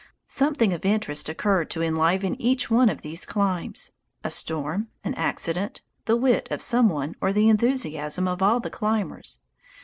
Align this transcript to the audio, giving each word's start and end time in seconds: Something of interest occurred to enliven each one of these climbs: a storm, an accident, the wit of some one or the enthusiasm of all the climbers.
Something 0.27 0.73
of 0.73 0.83
interest 0.83 1.29
occurred 1.29 1.69
to 1.69 1.83
enliven 1.83 2.33
each 2.41 2.71
one 2.71 2.89
of 2.89 3.03
these 3.03 3.23
climbs: 3.23 3.91
a 4.23 4.31
storm, 4.31 4.87
an 5.03 5.13
accident, 5.13 5.81
the 6.05 6.15
wit 6.17 6.47
of 6.49 6.63
some 6.63 6.89
one 6.89 7.13
or 7.21 7.31
the 7.31 7.49
enthusiasm 7.49 8.27
of 8.27 8.41
all 8.41 8.59
the 8.59 8.71
climbers. 8.71 9.41